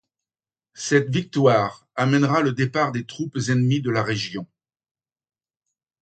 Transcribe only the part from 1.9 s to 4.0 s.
amènera le départ des troupes ennemies de